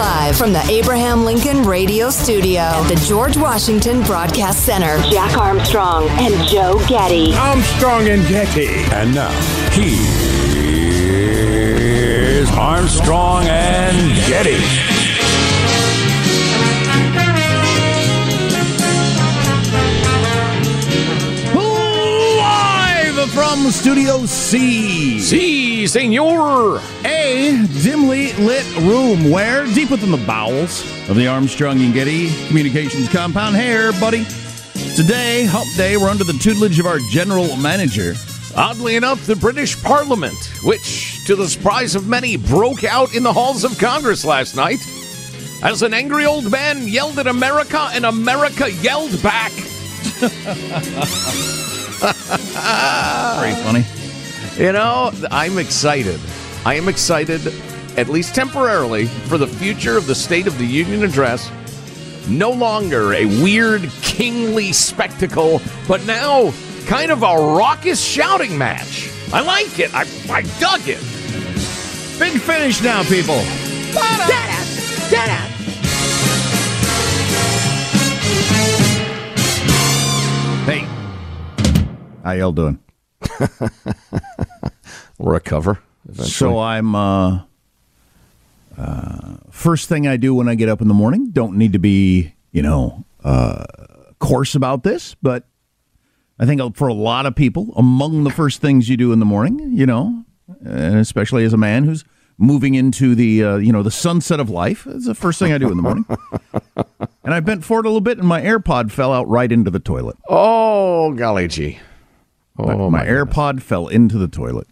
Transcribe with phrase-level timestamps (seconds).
[0.00, 4.96] Live from the Abraham Lincoln Radio Studio at the George Washington Broadcast Center.
[5.10, 7.34] Jack Armstrong and Joe Getty.
[7.34, 8.68] Armstrong and Getty.
[8.94, 9.30] And now,
[9.72, 10.00] here's
[12.52, 14.56] Armstrong and Getty.
[22.38, 25.20] Live from Studio C.
[25.20, 26.80] Si, senor.
[27.40, 33.08] A dimly lit room where, deep within the bowels of the Armstrong and Getty Communications
[33.08, 34.26] compound, here, buddy.
[34.94, 38.12] Today, Hump Day, we're under the tutelage of our general manager.
[38.54, 43.32] Oddly enough, the British Parliament, which, to the surprise of many, broke out in the
[43.32, 44.80] halls of Congress last night,
[45.62, 49.52] as an angry old man yelled at America and America yelled back.
[53.40, 53.86] Very funny.
[54.62, 56.20] You know, I'm excited.
[56.66, 57.40] I am excited,
[57.96, 61.50] at least temporarily, for the future of the State of the Union address.
[62.28, 66.52] No longer a weird, kingly spectacle, but now
[66.86, 69.10] kind of a raucous shouting match.
[69.32, 69.94] I like it.
[69.94, 71.00] I, I dug it.
[72.18, 73.38] Big finish now, people.
[80.66, 80.86] Hey,
[82.22, 82.78] how y'all doing?
[85.18, 85.78] Recover.
[86.14, 87.42] So I'm uh,
[88.76, 91.30] uh, first thing I do when I get up in the morning.
[91.30, 93.64] Don't need to be you know uh,
[94.18, 95.44] coarse about this, but
[96.38, 99.26] I think for a lot of people, among the first things you do in the
[99.26, 100.24] morning, you know,
[100.64, 102.04] and especially as a man who's
[102.38, 105.58] moving into the uh, you know the sunset of life, is the first thing I
[105.58, 106.06] do in the morning.
[107.24, 109.80] and I bent forward a little bit, and my AirPod fell out right into the
[109.80, 110.16] toilet.
[110.28, 111.78] Oh, golly gee.
[112.58, 114.66] Oh, my my AirPod fell into the toilet.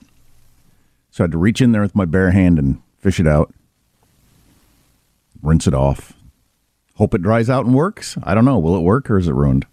[1.18, 3.52] So I had to reach in there with my bare hand and fish it out,
[5.42, 6.12] rinse it off.
[6.94, 8.16] Hope it dries out and works.
[8.22, 8.56] I don't know.
[8.60, 9.66] Will it work or is it ruined?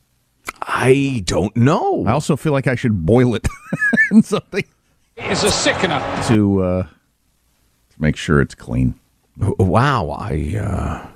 [0.63, 2.03] I don't know.
[2.07, 3.47] I also feel like I should boil it
[4.11, 4.63] in something
[5.17, 5.99] is a sickener.
[6.29, 8.99] to uh, to make sure it's clean.
[9.37, 10.57] Wow, I.
[10.59, 11.07] Uh,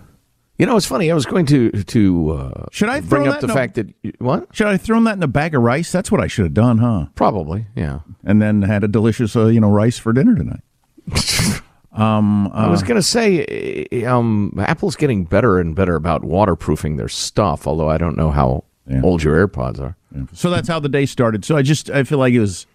[0.59, 1.09] you know, it's funny.
[1.09, 3.87] I was going to to uh, Should I bring up the in a- fact that
[4.19, 4.47] what?
[4.55, 5.91] Should I have thrown that in a bag of rice?
[5.91, 7.07] That's what I should have done, huh?
[7.15, 7.99] Probably, yeah.
[8.23, 10.61] And then had a delicious, uh, you know, rice for dinner tonight.
[11.91, 17.09] I was going to say, eh, um, Apple's getting better and better about waterproofing their
[17.09, 17.67] stuff.
[17.67, 19.01] Although I don't know how Yeah.
[19.03, 19.95] old your AirPods are.
[20.33, 21.45] So that's how the day started.
[21.45, 22.65] So I just I feel like it was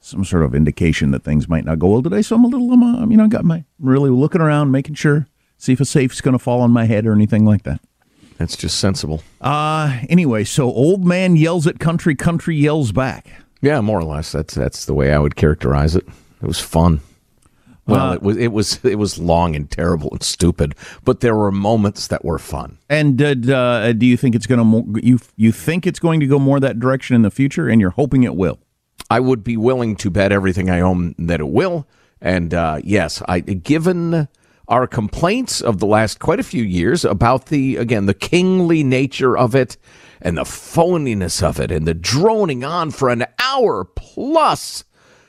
[0.00, 2.22] some sort of indication that things might not go well today.
[2.22, 4.94] So I'm a little, I'm, uh, you know, I got my really looking around, making
[4.96, 5.26] sure,
[5.58, 7.80] see if a safe's going to fall on my head or anything like that.
[8.38, 9.22] That's just sensible.
[9.40, 13.28] Uh anyway, so old man yells at country, country yells back.
[13.62, 14.32] Yeah, more or less.
[14.32, 16.06] That's that's the way I would characterize it.
[16.42, 17.00] It was fun.
[17.86, 21.36] Well, Uh, it was it was it was long and terrible and stupid, but there
[21.36, 22.78] were moments that were fun.
[22.88, 26.18] And did, uh, do you think it's going to mo- you you think it's going
[26.20, 28.58] to go more that direction in the future, and you're hoping it will?
[29.10, 31.86] I would be willing to bet everything I own that it will.
[32.22, 34.28] And uh, yes, I given
[34.68, 39.36] our complaints of the last quite a few years about the again the kingly nature
[39.36, 39.76] of it
[40.20, 44.84] and the phoniness of it and the droning on for an hour plus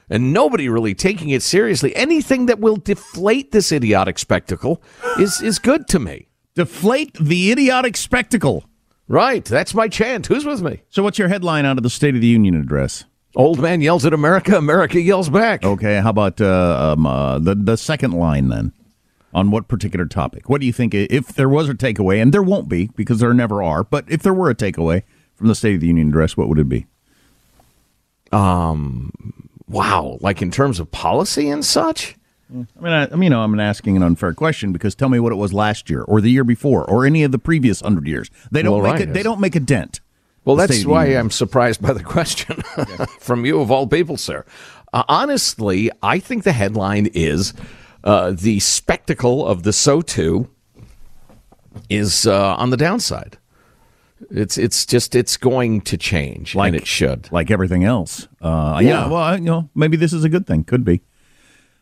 [0.09, 1.95] and nobody really taking it seriously.
[1.95, 4.81] Anything that will deflate this idiotic spectacle
[5.19, 6.27] is is good to me.
[6.55, 8.65] Deflate the idiotic spectacle.
[9.07, 10.27] Right, that's my chant.
[10.27, 10.81] Who's with me?
[10.89, 13.05] So, what's your headline out of the State of the Union address?
[13.35, 15.63] Old man yells at America, America yells back.
[15.63, 18.71] Okay, how about uh, um, uh, the the second line then?
[19.35, 20.47] On what particular topic?
[20.47, 23.33] What do you think if there was a takeaway, and there won't be because there
[23.33, 25.03] never are, but if there were a takeaway
[25.35, 26.85] from the State of the Union address, what would it be?
[28.31, 29.11] Um,
[29.67, 32.15] wow, like in terms of policy and such?
[32.49, 35.19] I mean, I, I mean, you know, I'm asking an unfair question because tell me
[35.19, 38.07] what it was last year, or the year before, or any of the previous hundred
[38.07, 38.29] years.
[38.51, 39.13] They don't Well, make right, it.
[39.13, 39.99] They don't make a dent.
[40.45, 42.61] Well, that's State of the why I'm surprised by the question
[43.19, 44.45] from you, of all people, sir.
[44.93, 47.53] Uh, honestly, I think the headline is
[48.05, 50.47] uh, the spectacle of the So 2
[51.89, 53.37] is uh, on the downside.
[54.31, 57.29] It's it's just it's going to change, Like- and it should.
[57.31, 58.27] like everything else.
[58.41, 58.87] Uh, yeah.
[58.89, 59.07] Yeah.
[59.07, 60.63] Well, I, you know, maybe this is a good thing.
[60.63, 61.01] Could be.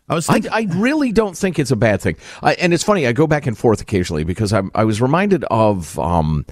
[0.09, 0.51] I was I, thinking.
[0.51, 2.17] I really don't think it's a bad thing.
[2.41, 5.43] I, and it's funny, I go back and forth occasionally because I'm, I was reminded
[5.45, 6.45] of um,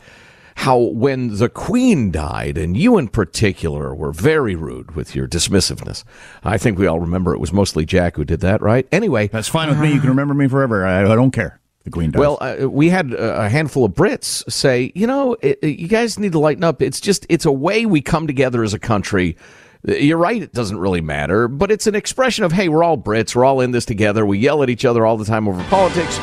[0.61, 6.03] how when the Queen died, and you in particular were very rude with your dismissiveness.
[6.43, 8.87] I think we all remember it was mostly Jack who did that, right?
[8.91, 9.91] Anyway, that's fine with me.
[9.93, 10.85] You can remember me forever.
[10.85, 11.59] I, I don't care.
[11.83, 12.19] The Queen dies.
[12.19, 15.87] well, uh, we had a a handful of Brits say, you know, it, it- you
[15.87, 16.79] guys need to lighten up.
[16.79, 19.35] It's just, it's a way we come together as a country.
[19.83, 23.33] You're right, it doesn't really matter, but it's an expression of, hey, we're all Brits.
[23.35, 24.27] We're all in this together.
[24.27, 26.19] We yell at each other all the time over politics,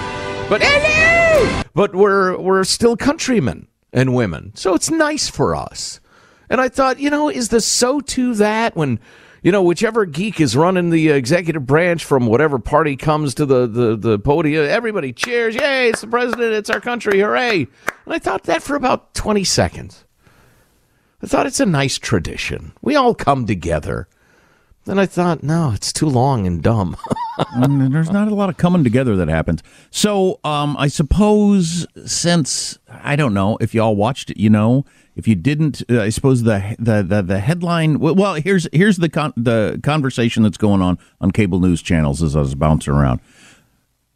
[0.48, 0.62] but
[1.74, 6.00] but we're we're still countrymen and women, so it's nice for us.
[6.50, 9.00] And I thought, you know, is the so to that when
[9.42, 13.66] you know whichever geek is running the executive branch from whatever party comes to the
[13.66, 15.88] the the podium, everybody cheers, yay!
[15.90, 17.66] It's the president, it's our country, hooray!
[18.04, 20.04] And I thought that for about twenty seconds.
[21.22, 22.72] I thought it's a nice tradition.
[22.80, 24.08] We all come together.
[24.84, 26.96] Then I thought, no, it's too long and dumb.
[27.38, 29.62] Mm, there's not a lot of coming together that happens.
[29.90, 35.28] So, um, I suppose since I don't know if y'all watched it, you know, if
[35.28, 37.98] you didn't, uh, I suppose the the the, the headline.
[38.00, 42.34] Well, here's here's the con- the conversation that's going on on cable news channels as
[42.34, 43.20] I was bouncing around.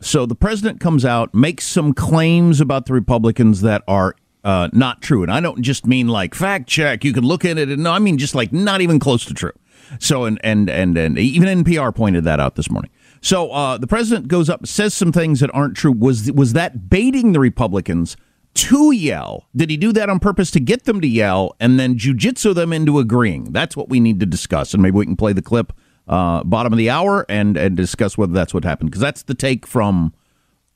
[0.01, 5.01] So the president comes out, makes some claims about the Republicans that are uh, not
[5.01, 7.05] true, and I don't just mean like fact check.
[7.05, 9.35] You can look at it, and no, I mean just like not even close to
[9.35, 9.53] true.
[10.01, 12.91] So and and and and even NPR pointed that out this morning.
[13.23, 15.93] So uh, the president goes up, says some things that aren't true.
[15.93, 18.17] Was was that baiting the Republicans
[18.55, 19.47] to yell?
[19.57, 22.73] Did he do that on purpose to get them to yell and then jujitsu them
[22.73, 23.53] into agreeing?
[23.53, 25.73] That's what we need to discuss, and maybe we can play the clip
[26.09, 29.35] uh, bottom of the hour and and discuss whether that's what happened because that's the
[29.35, 30.13] take from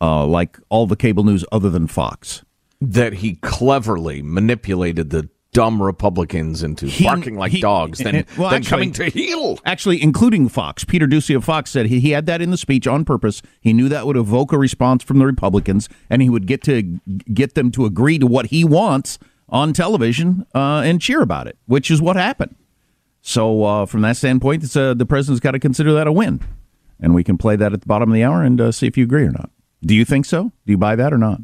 [0.00, 2.44] uh, like all the cable news other than Fox.
[2.80, 8.50] that he cleverly manipulated the dumb Republicans into He- barking like he- dogs, then, well,
[8.50, 9.58] then actually- coming to heel.
[9.64, 10.84] Actually, including Fox.
[10.84, 13.40] Peter Doocy of Fox said he, he had that in the speech on purpose.
[13.60, 16.82] He knew that would evoke a response from the Republicans, and he would get to
[17.32, 19.18] get them to agree to what he wants
[19.48, 22.54] on television uh, and cheer about it, which is what happened.
[23.22, 26.40] So, uh, from that standpoint, it's, uh, the president's got to consider that a win,
[27.00, 28.96] and we can play that at the bottom of the hour and uh, see if
[28.96, 29.50] you agree or not.
[29.82, 30.52] Do you think so?
[30.66, 31.40] Do you buy that or not?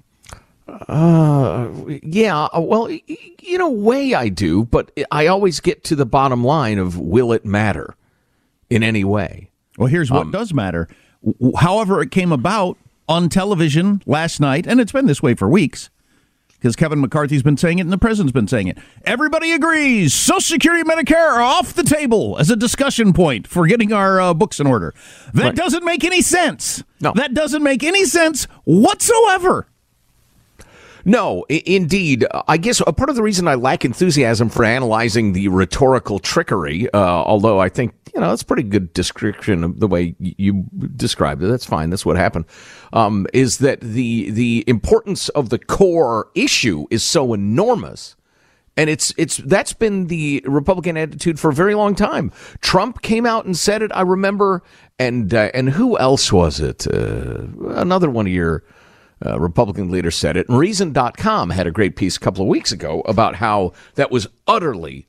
[0.89, 6.45] Yeah, uh, well, in a way I do, but I always get to the bottom
[6.45, 7.95] line of will it matter
[8.71, 9.51] in any way?
[9.79, 10.89] Well, here's what does matter.
[11.59, 12.77] However, it came about
[13.09, 15.91] on television last night, and it's been this way for weeks
[16.53, 18.79] because Kevin McCarthy's been saying it and the president's been saying it.
[19.05, 23.67] Everybody agrees Social Security and Medicare are off the table as a discussion point for
[23.67, 24.95] getting our uh, books in order.
[25.35, 25.55] That Right.
[25.57, 26.85] doesn't make any sense.
[27.01, 27.13] No.
[27.17, 29.67] That doesn't make any sense whatsoever.
[31.05, 32.27] No, I- indeed.
[32.49, 36.89] I guess a part of the reason I lack enthusiasm for analyzing the rhetorical trickery,
[36.93, 40.65] uh, although I think you know that's a pretty good description of the way you
[40.97, 41.47] described it.
[41.47, 41.91] That's fine.
[41.91, 42.45] That's what happened.
[42.93, 48.17] Um, is that the the importance of the core issue is so enormous.
[48.75, 52.33] And it's it's that's been the Republican attitude for a very long time.
[52.63, 53.91] Trump came out and said it.
[53.95, 54.63] I remember,
[54.99, 56.87] and uh, and who else was it?
[56.87, 58.65] Uh, another one of your
[59.25, 60.49] uh, Republican leader said it.
[60.49, 64.29] And Reason.com had a great piece a couple of weeks ago about how that was
[64.47, 65.07] utterly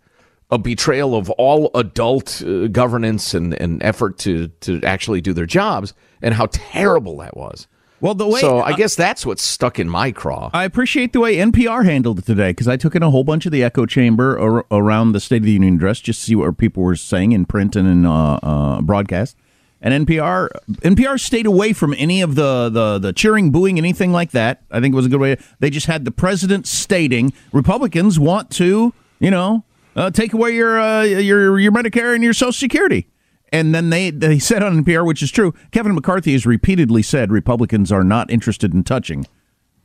[0.51, 5.47] a betrayal of all adult uh, governance and, and effort to to actually do their
[5.47, 7.67] jobs, and how terrible that was.
[8.03, 10.51] Well, the way so I guess that's what's stuck in my craw.
[10.53, 13.45] I appreciate the way NPR handled it today because I took in a whole bunch
[13.45, 16.35] of the echo chamber ar- around the State of the Union address just to see
[16.35, 19.37] what people were saying in print and in uh, uh, broadcast.
[19.83, 20.47] And NPR
[20.81, 24.63] NPR stayed away from any of the, the the cheering, booing, anything like that.
[24.71, 25.37] I think it was a good way.
[25.59, 29.65] They just had the president stating Republicans want to, you know,
[29.97, 33.09] uh, take away your uh, your your Medicare and your Social Security.
[33.51, 37.31] And then they, they said on NPR, which is true, Kevin McCarthy has repeatedly said
[37.31, 39.27] Republicans are not interested in touching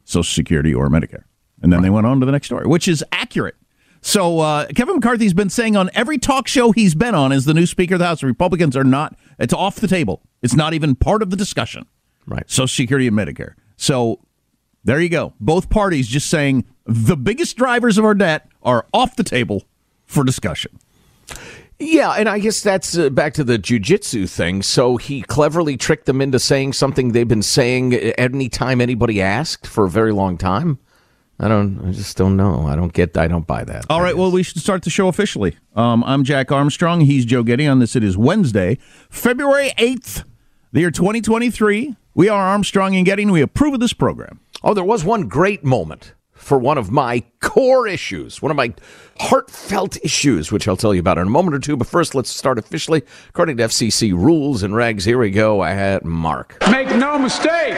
[0.05, 1.25] Social Security or Medicare.
[1.61, 3.57] And then they went on to the next story, which is accurate.
[4.01, 7.53] So uh, Kevin McCarthy's been saying on every talk show he's been on as the
[7.53, 10.23] new Speaker of the House, Republicans are not, it's off the table.
[10.43, 11.87] It's not even part of the discussion.
[12.27, 12.49] Right.
[12.51, 13.55] Social Security and Medicare.
[13.77, 14.21] So
[14.85, 15.35] there you go.
[15.41, 19.65] Both parties just saying the biggest drivers of our debt are off the table
[20.07, 20.79] for discussion.
[21.79, 24.63] Yeah, and I guess that's uh, back to the jujitsu thing.
[24.63, 29.85] So he cleverly tricked them into saying something they've been saying anytime anybody asked for
[29.85, 30.79] a very long time.
[31.41, 31.81] I don't.
[31.87, 32.67] I just don't know.
[32.67, 33.17] I don't get.
[33.17, 33.87] I don't buy that.
[33.89, 35.57] All right, well, we should start the show officially.
[35.77, 37.03] Um, I'm Jack Armstrong.
[37.03, 37.67] He's Joe Getty.
[37.67, 38.79] On this, it is Wednesday,
[39.09, 40.25] February 8th,
[40.73, 41.95] the year 2023.
[42.15, 44.41] We are Armstrong and Getty, and we approve of this program.
[44.65, 48.73] Oh, there was one great moment for one of my core issues, one of my
[49.21, 51.77] heartfelt issues, which I'll tell you about in a moment or two.
[51.77, 53.03] But first, let's start officially.
[53.29, 55.61] According to FCC rules and regs, here we go.
[55.61, 56.57] I had Mark.
[56.71, 57.77] Make no mistake.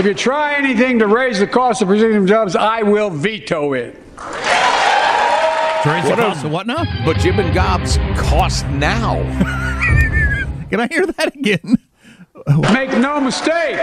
[0.00, 3.96] If you try anything to raise the cost of precision jobs, I will veto it.
[5.84, 6.84] Raise the cost of what now?
[7.04, 9.16] But Jim and Gob's cost now.
[10.70, 11.76] Can I hear that again?
[12.72, 13.76] Make no mistake.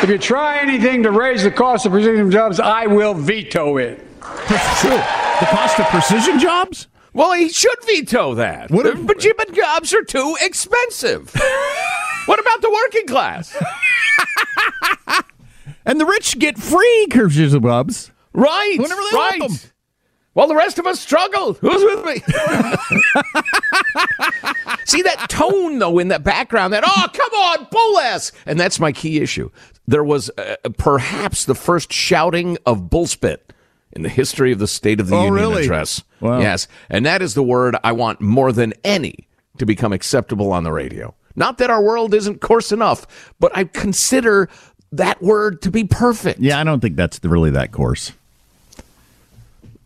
[0.00, 3.98] If you try anything to raise the cost of precision jobs, I will veto it.
[4.20, 6.86] The cost of precision jobs?
[7.12, 8.70] Well, he should veto that.
[8.70, 11.34] What if- but Jim and Gobs are too expensive.
[12.26, 13.56] what about the working class?
[15.86, 18.10] And the rich get free precision jobs.
[18.32, 18.76] Right.
[18.78, 19.40] Whenever they right.
[19.40, 19.70] want them.
[20.32, 21.52] While the rest of us struggle.
[21.54, 22.14] Who's with me?
[24.86, 28.32] See that tone, though, in the background, that, oh, come on, bull ass.
[28.46, 29.50] And that's my key issue.
[29.86, 33.38] There was uh, perhaps the first shouting of bullspit
[33.92, 35.62] in the history of the State of the Oh, Union really?
[35.64, 36.02] address.
[36.20, 36.40] Wow.
[36.40, 36.66] Yes.
[36.88, 39.28] And that is the word I want more than any
[39.58, 41.14] to become acceptable on the radio.
[41.36, 44.48] Not that our world isn't coarse enough, but I consider
[44.92, 46.40] that word to be perfect.
[46.40, 48.12] Yeah, I don't think that's really that coarse.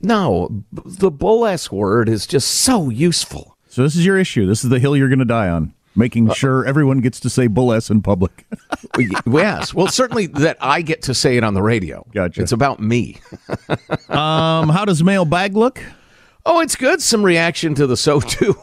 [0.01, 3.57] No, the bull ass word is just so useful.
[3.69, 4.47] So this is your issue.
[4.47, 5.73] This is the hill you're going to die on.
[5.97, 8.47] Making sure everyone gets to say bull s in public.
[9.27, 9.75] yes.
[9.75, 12.07] Well, certainly that I get to say it on the radio.
[12.15, 12.43] Gotcha.
[12.43, 13.17] It's about me.
[14.09, 15.83] um, how does mailbag look?
[16.47, 17.03] Oh, it's good.
[17.03, 18.55] Some reaction to the so too.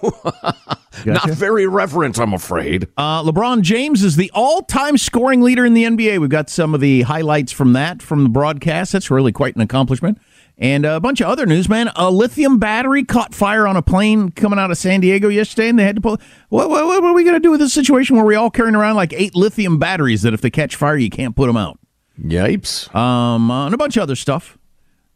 [1.06, 2.88] Not very reverent, I'm afraid.
[2.98, 6.20] Uh, LeBron James is the all-time scoring leader in the NBA.
[6.20, 8.92] We've got some of the highlights from that from the broadcast.
[8.92, 10.20] That's really quite an accomplishment.
[10.58, 11.90] And a bunch of other news, man.
[11.96, 15.78] A lithium battery caught fire on a plane coming out of San Diego yesterday, and
[15.78, 16.18] they had to pull.
[16.50, 18.76] What, what, what are we going to do with this situation where we're all carrying
[18.76, 21.78] around like eight lithium batteries that if they catch fire, you can't put them out?
[22.22, 22.94] Yipes.
[22.96, 24.58] Um, uh, and a bunch of other stuff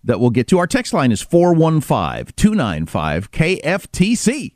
[0.04, 0.60] that we'll get to.
[0.60, 4.56] Our text line is 415 295 KFTC.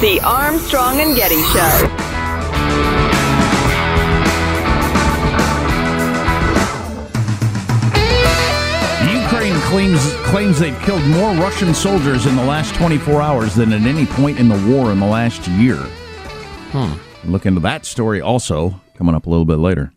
[0.00, 1.60] The Armstrong and Getty Show.
[9.12, 13.82] Ukraine claims claims they've killed more Russian soldiers in the last 24 hours than at
[13.82, 15.76] any point in the war in the last year.
[16.72, 16.94] Hmm.
[17.30, 19.92] Look into that story also coming up a little bit later.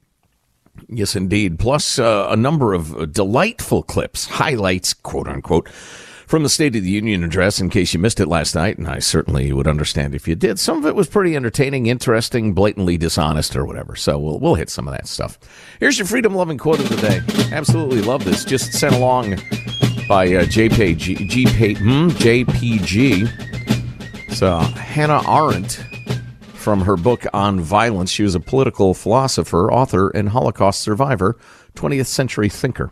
[0.89, 1.60] Yes, indeed.
[1.60, 5.69] Plus uh, a number of uh, delightful clips, highlights, quote unquote,
[6.34, 8.80] from the State of the Union address in case you missed it last night.
[8.80, 10.58] And I certainly would understand if you did.
[10.60, 13.96] Some of it was pretty entertaining, interesting, blatantly dishonest, or whatever.
[13.96, 15.38] So we'll, we'll hit some of that stuff.
[15.80, 17.22] Here's your freedom loving quote of the day.
[17.56, 18.46] Absolutely love this.
[18.46, 19.36] Just sent along
[20.08, 23.30] by uh, JPG, GP, hmm, JPG.
[24.34, 25.86] So Hannah Arendt
[26.56, 28.10] from her book on violence.
[28.10, 31.38] She was a political philosopher, author, and Holocaust survivor,
[31.75, 32.92] 20th century thinker.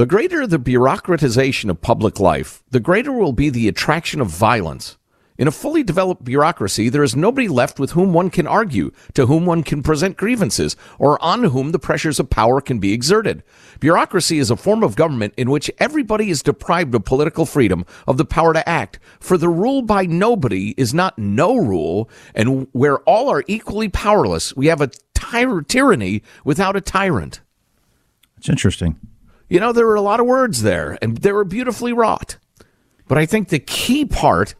[0.00, 4.96] The greater the bureaucratization of public life, the greater will be the attraction of violence.
[5.36, 9.26] In a fully developed bureaucracy, there is nobody left with whom one can argue, to
[9.26, 13.42] whom one can present grievances, or on whom the pressures of power can be exerted.
[13.78, 18.16] Bureaucracy is a form of government in which everybody is deprived of political freedom, of
[18.16, 18.98] the power to act.
[19.20, 24.56] For the rule by nobody is not no rule, and where all are equally powerless,
[24.56, 27.42] we have a tyr- tyranny without a tyrant.
[28.38, 28.98] It's interesting.
[29.50, 32.36] You know, there were a lot of words there, and they were beautifully wrought.
[33.08, 34.54] But I think the key part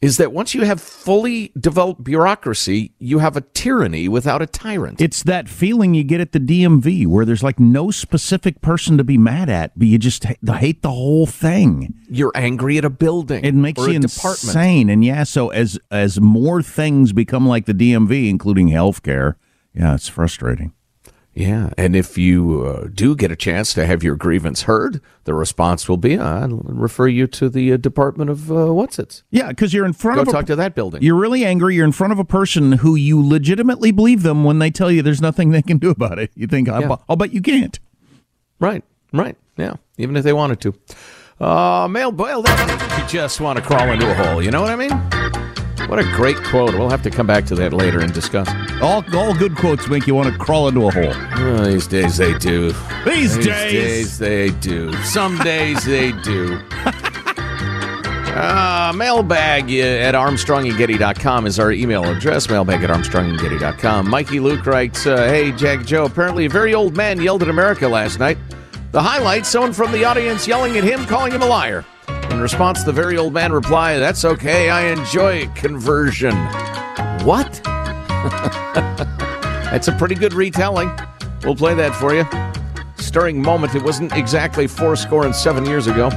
[0.00, 5.00] is that once you have fully developed bureaucracy, you have a tyranny without a tyrant.
[5.00, 9.04] It's that feeling you get at the DMV where there's like no specific person to
[9.04, 11.92] be mad at, but you just hate the whole thing.
[12.08, 13.44] You're angry at a building.
[13.44, 14.88] It makes you insane.
[14.88, 19.34] And yeah, so as as more things become like the DMV, including healthcare,
[19.74, 20.72] yeah, it's frustrating.
[21.32, 25.32] Yeah, and if you uh, do get a chance to have your grievance heard, the
[25.32, 29.48] response will be, "I'll refer you to the uh, Department of uh, what's it." Yeah,
[29.48, 31.02] because you're in front Go of a- talk to that building.
[31.02, 31.76] You're really angry.
[31.76, 35.02] You're in front of a person who you legitimately believe them when they tell you
[35.02, 36.32] there's nothing they can do about it.
[36.34, 36.96] You think, I'll, Yeah.
[37.08, 37.78] I'll bet you can't.
[38.58, 38.82] Right,
[39.12, 39.74] right, yeah.
[39.98, 40.74] Even if they wanted to.
[41.40, 42.98] Uh, mail boil that.
[43.00, 44.42] You just want to crawl into a hole.
[44.42, 44.90] You know what I mean?
[45.88, 46.74] What a great quote.
[46.74, 48.48] We'll have to come back to that later and discuss.
[48.82, 51.12] All all good quotes make you want to crawl into a hole.
[51.36, 52.72] Oh, these days they do.
[53.04, 53.72] These days.
[53.72, 54.92] days they do.
[55.04, 56.60] Some days they do.
[58.30, 62.48] Uh, mailbag uh, at armstrongandgetty.com is our email address.
[62.48, 64.08] Mailbag at armstrongandgetty.com.
[64.08, 67.88] Mikey Luke writes, uh, Hey, Jack Joe, apparently a very old man yelled at America
[67.88, 68.38] last night.
[68.92, 71.84] The highlight, someone from the audience yelling at him, calling him a liar.
[72.30, 76.34] In response, the very old man replied, That's okay, I enjoy conversion.
[77.26, 77.60] What?
[79.70, 80.90] That's a pretty good retelling.
[81.44, 82.26] We'll play that for you.
[82.96, 83.74] Stirring moment.
[83.74, 86.10] It wasn't exactly four score and seven years ago.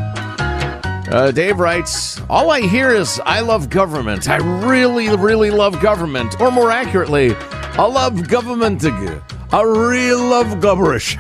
[1.13, 4.29] Uh, Dave writes, All I hear is, I love government.
[4.29, 6.41] I really, really love government.
[6.41, 8.83] Or more accurately, I love government.
[8.83, 11.17] I really love gubberish.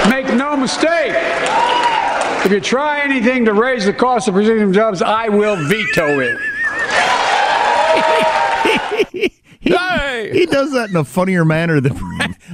[0.08, 1.12] Make no mistake.
[2.44, 6.38] If you try anything to raise the cost of precision jobs, I will veto it.
[9.10, 9.32] he,
[10.28, 11.98] he does that in a funnier manner than,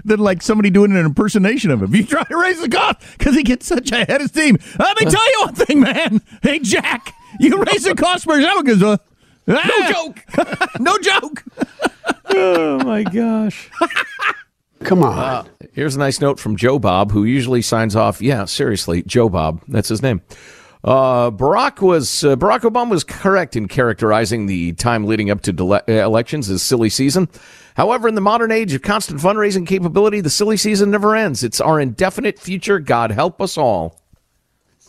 [0.04, 1.94] than like somebody doing an impersonation of him.
[1.94, 4.58] You try to raise the cost because he gets such a head of steam.
[4.78, 6.20] Let me tell you one thing, man.
[6.42, 8.96] Hey, Jack, you raise the cost for because uh,
[9.46, 10.24] No joke.
[10.80, 11.44] no joke.
[12.30, 13.70] oh, my gosh.
[14.80, 15.18] Come on.
[15.18, 18.20] Uh, here's a nice note from Joe Bob, who usually signs off.
[18.20, 19.62] Yeah, seriously, Joe Bob.
[19.68, 20.20] That's his name.
[20.86, 25.52] Uh, Barack was uh, Barack Obama was correct in characterizing the time leading up to
[25.52, 27.28] dele- uh, elections as silly season.
[27.76, 31.42] However, in the modern age of constant fundraising capability, the silly season never ends.
[31.42, 32.78] It's our indefinite future.
[32.78, 34.00] God help us all.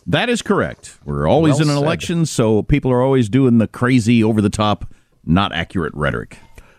[0.06, 0.98] That is correct.
[1.04, 1.82] We're always Well in an said.
[1.84, 4.94] election, so people are always doing the crazy, over the top,
[5.26, 6.38] not accurate rhetoric.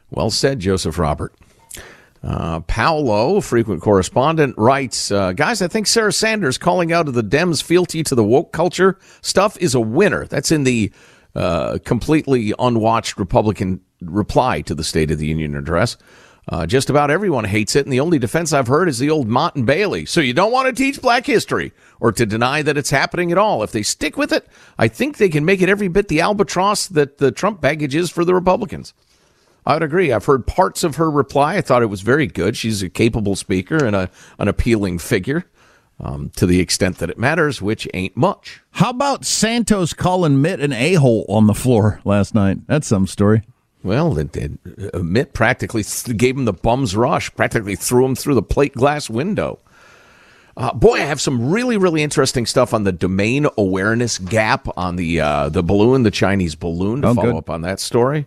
[0.10, 1.34] Well said, Joseph Robert.
[2.22, 7.24] Uh, Paolo, frequent correspondent, writes, uh, guys, I think Sarah Sanders calling out of the
[7.24, 10.26] Dems fealty to the woke culture stuff is a winner.
[10.26, 10.92] That's in the
[11.36, 15.98] uh, completely unwatched Republican reply to the State of the Union address.
[16.52, 19.28] Uh, just about everyone hates it, and the only defense I've heard is the old
[19.28, 20.06] Motte and Bailey.
[20.06, 23.38] So you don't want to teach black history or to deny that it's happening at
[23.38, 23.62] all.
[23.62, 26.88] If they stick with it, I think they can make it every bit the albatross
[26.88, 28.96] that the Trump baggage is for the Republicans.
[29.66, 30.12] I would agree.
[30.12, 31.58] I've heard parts of her reply.
[31.58, 32.58] I thought it was very good.
[32.58, 35.46] She's a capable speaker and a, an appealing figure
[36.00, 38.62] um, to the extent that it matters, which ain't much.
[38.72, 42.66] How about Santos calling Mitt an a hole on the floor last night?
[42.68, 43.44] That's some story.
[43.84, 44.52] Well, it, it,
[44.94, 45.84] uh, Mitt practically
[46.18, 49.60] gave him the bum's rush, practically threw him through the plate glass window.
[50.58, 54.98] Uh, boy, I have some really, really interesting stuff on the domain awareness gap on
[54.98, 57.02] the uh, the balloon, the Chinese balloon.
[57.04, 57.38] To Oh, follow good.
[57.38, 58.26] up on that story,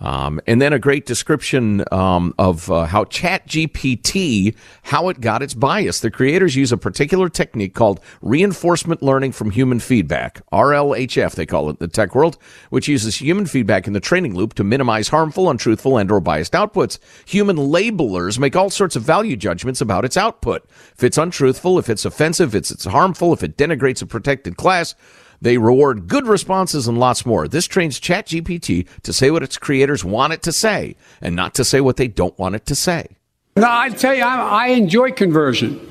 [0.00, 5.54] um, and then a great description um, of uh, how ChatGPT how it got its
[5.54, 6.00] bias.
[6.00, 11.32] The creators use a particular technique called reinforcement learning from human feedback (RLHF).
[11.32, 12.38] They call it the tech world,
[12.70, 16.98] which uses human feedback in the training loop to minimize harmful, untruthful, and/or biased outputs.
[17.26, 20.64] Human labelers make all sorts of value judgments about its output.
[20.96, 24.94] If it's untruthful, if it's offensive, if it's harmful, if it denigrates a protected class.
[25.40, 27.46] They reward good responses and lots more.
[27.46, 31.64] This trains ChatGPT to say what its creators want it to say and not to
[31.64, 33.16] say what they don't want it to say.
[33.56, 35.84] No, I tell you, I, I enjoy conversion.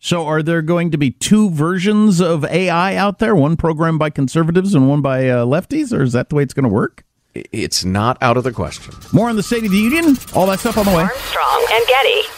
[0.00, 3.34] So, are there going to be two versions of AI out there?
[3.34, 6.54] One programmed by conservatives and one by uh, lefties, or is that the way it's
[6.54, 7.04] going to work?
[7.34, 8.94] It's not out of the question.
[9.12, 10.16] More on the State of the Union.
[10.34, 11.02] All that stuff on the way.
[11.02, 12.37] Armstrong and Getty.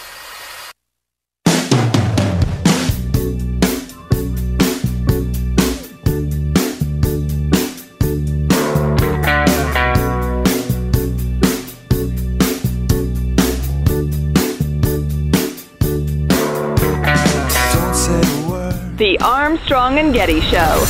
[19.30, 20.84] Armstrong and Getty Show.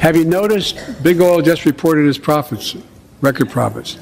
[0.00, 2.74] Have you noticed Big Oil just reported its profits,
[3.20, 3.98] record profits?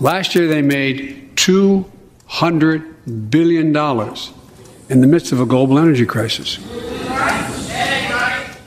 [0.00, 3.66] Last year they made $200 billion
[4.88, 6.58] in the midst of a global energy crisis.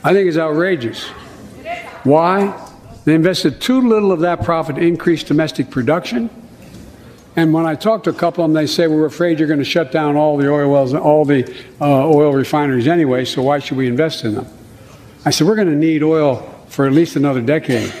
[0.04, 1.08] I think it's outrageous.
[2.04, 2.70] Why?
[3.04, 6.30] They invested too little of that profit to increase domestic production.
[7.34, 9.58] And when I talk to a couple of them, they say, We're afraid you're going
[9.58, 11.44] to shut down all the oil wells, and all the
[11.80, 14.46] uh, oil refineries anyway, so why should we invest in them?
[15.24, 16.36] I said, We're going to need oil
[16.68, 17.92] for at least another decade.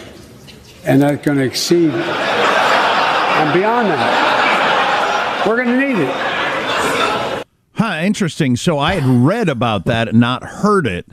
[0.84, 1.90] And that's going to exceed.
[1.90, 7.46] And beyond that, we're going to need it.
[7.74, 8.56] Huh, interesting.
[8.56, 11.06] So I had read about that and not heard it.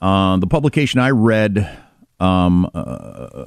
[0.00, 1.78] Uh, the publication I read
[2.20, 3.44] um, uh,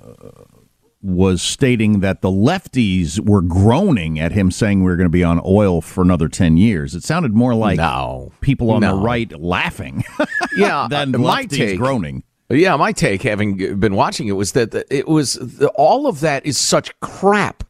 [1.03, 5.23] was stating that the lefties were groaning at him saying we are going to be
[5.23, 6.93] on oil for another 10 years.
[6.93, 8.95] It sounded more like no, people on no.
[8.95, 10.03] the right laughing
[10.55, 12.23] yeah, than uh, my lefties take, groaning.
[12.49, 16.45] Yeah, my take, having been watching it, was that it was the, all of that
[16.45, 17.63] is such crap.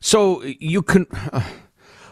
[0.00, 1.06] So you can.
[1.32, 1.42] Uh,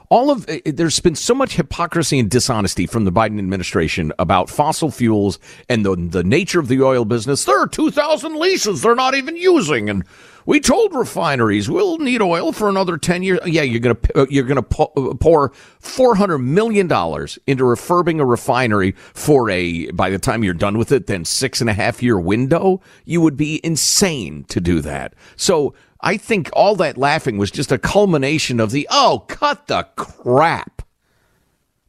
[0.09, 4.49] all of eh, there's been so much hypocrisy and dishonesty from the Biden administration about
[4.49, 5.38] fossil fuels
[5.69, 7.45] and the the nature of the oil business.
[7.45, 10.05] There are 2,000 leases they're not even using, and
[10.47, 13.40] we told refineries we'll need oil for another 10 years.
[13.45, 18.92] Yeah, you're gonna uh, you're gonna uh, pour 400 million dollars into refurbing a refinery
[19.14, 22.19] for a by the time you're done with it, then six and a half year
[22.19, 22.81] window.
[23.05, 25.14] You would be insane to do that.
[25.37, 29.89] So I think all that laughing was just a culmination of the oh, cut the
[29.97, 30.83] crap.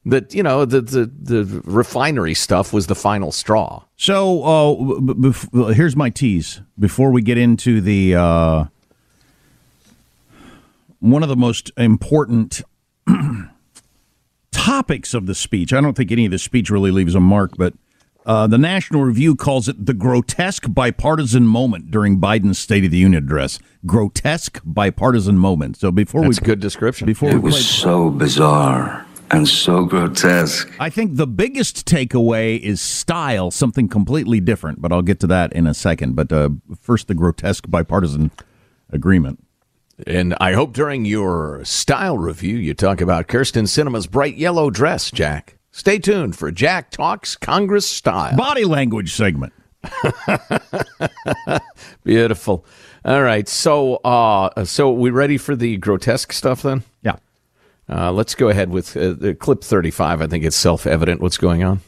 [0.06, 3.84] That you know the the the refinery stuff was the final straw.
[3.98, 8.66] So uh, b- b- here's my tease before we get into the uh,
[11.00, 12.62] one of the most important
[14.52, 15.74] topics of the speech.
[15.74, 17.74] I don't think any of the speech really leaves a mark, but
[18.28, 22.98] uh, the National Review calls it the grotesque bipartisan moment during Biden's State of the
[22.98, 23.58] Union address.
[23.86, 25.78] Grotesque bipartisan moment.
[25.78, 27.06] So before That's we a good description.
[27.06, 30.70] Before it we was play- so bizarre and so grotesque.
[30.80, 35.52] I think the biggest takeaway is style, something completely different, but I'll get to that
[35.54, 36.16] in a second.
[36.16, 38.32] But uh, first, the grotesque bipartisan
[38.90, 39.44] agreement.
[40.06, 45.10] And I hope during your style review you talk about Kyrsten Sinema's bright yellow dress,
[45.12, 45.57] Jack.
[45.78, 48.36] Stay tuned for Jack Talks Congress Style.
[48.36, 49.54] Body language segment.
[52.04, 52.66] Beautiful.
[53.06, 53.48] All right.
[53.48, 56.82] So, uh, so we ready for the grotesque stuff then?
[57.04, 57.18] Yeah.
[57.88, 60.20] Uh, let's go ahead with uh, the clip 35.
[60.20, 61.82] I think it's self evident what's going on.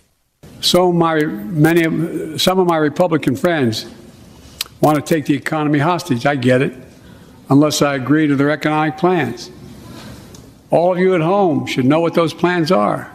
[0.62, 3.90] So my many of, some of my Republican friends
[4.82, 6.28] want to take the economy hostage.
[6.28, 6.76] I get it,
[7.50, 9.50] unless I agree to their economic plans.
[10.70, 13.12] All of you at home should know what those plans are.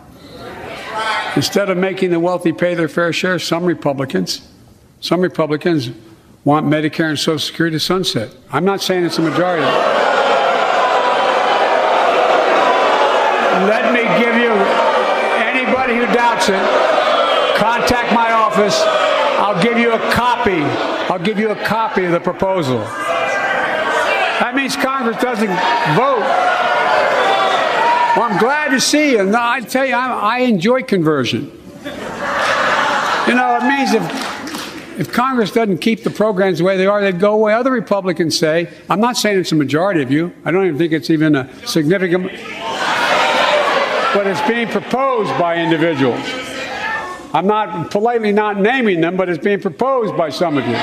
[1.36, 4.48] Instead of making the wealthy pay their fair share, some Republicans,
[5.00, 5.90] some Republicans
[6.44, 8.30] want Medicare and Social Security to sunset.
[8.52, 9.64] I'm not saying it's a majority.
[13.66, 14.52] Let me give you
[15.42, 18.80] anybody who doubts it, contact my office.
[19.40, 20.62] I'll give you a copy.
[21.10, 22.78] I'll give you a copy of the proposal.
[24.38, 25.48] That means Congress doesn't
[25.96, 26.53] vote.
[28.16, 29.24] Well, I'm glad to see you.
[29.24, 31.50] No, I tell you, I, I enjoy conversion.
[33.26, 37.00] You know, it means if, if Congress doesn't keep the programs the way they are,
[37.00, 37.54] they'd go away.
[37.54, 40.32] Other Republicans say, I'm not saying it's a majority of you.
[40.44, 42.26] I don't even think it's even a significant,
[44.14, 46.22] but it's being proposed by individuals.
[47.32, 50.76] I'm not politely not naming them, but it's being proposed by some of you.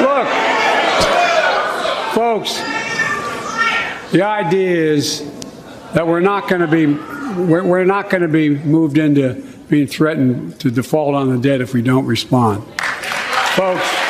[0.00, 0.26] Look,
[2.14, 2.73] folks,
[4.12, 5.20] the idea is
[5.94, 9.34] that we're not going to be we're, we're not going to be moved into
[9.68, 12.62] being threatened to default on the debt if we don't respond,
[13.54, 14.04] folks.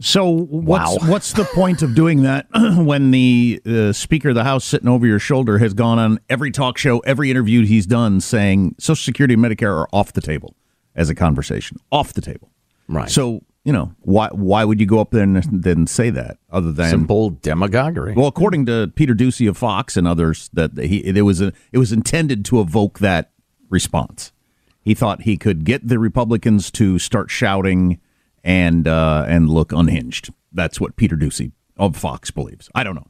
[0.00, 4.64] So what's what's the point of doing that when the uh, Speaker of the House
[4.64, 8.76] sitting over your shoulder has gone on every talk show, every interview he's done, saying
[8.78, 10.54] Social Security and Medicare are off the table
[10.94, 12.48] as a conversation, off the table.
[12.88, 13.10] Right.
[13.10, 16.72] So you know why why would you go up there and then say that other
[16.72, 18.14] than simple demagoguery?
[18.16, 21.76] Well, according to Peter Doocy of Fox and others, that he it was a, it
[21.76, 23.30] was intended to evoke that
[23.68, 24.32] response.
[24.80, 28.00] He thought he could get the Republicans to start shouting
[28.42, 30.32] and uh, and look unhinged.
[30.50, 32.70] That's what Peter Doocy of Fox believes.
[32.74, 33.08] I don't know.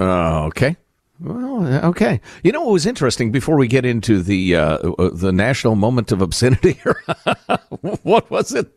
[0.00, 0.76] Uh, okay.
[1.20, 2.20] Well, okay.
[2.42, 4.78] You know what was interesting before we get into the uh,
[5.12, 6.80] the national moment of obscenity?
[8.02, 8.72] what was it?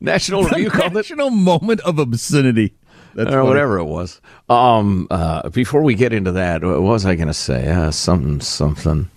[0.00, 2.74] National The Review called it national moment of obscenity.
[3.14, 3.48] That's or funny.
[3.48, 4.20] whatever it was.
[4.48, 7.68] Um, uh, before we get into that, what was I going to say?
[7.68, 9.08] Uh, something, something.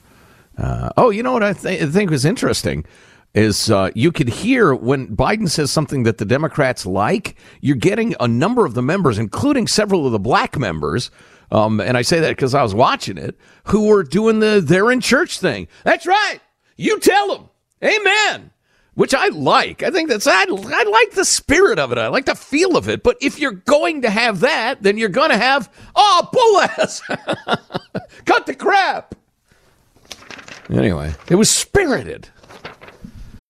[0.57, 2.85] Uh, oh, you know what I, th- I think was interesting
[3.33, 8.15] is uh, you could hear when Biden says something that the Democrats like, you're getting
[8.19, 11.11] a number of the members, including several of the black members.
[11.51, 14.91] Um, and I say that because I was watching it, who were doing the they're
[14.91, 15.67] in church thing.
[15.83, 16.39] That's right.
[16.77, 17.49] You tell them.
[17.83, 18.51] Amen
[18.93, 19.83] which I like.
[19.83, 21.97] I think that's I, I like the spirit of it.
[21.97, 23.03] I like the feel of it.
[23.03, 27.01] But if you're going to have that, then you're going to have oh bull ass,
[28.25, 29.15] cut the crap.
[30.69, 32.29] Anyway, it was spirited.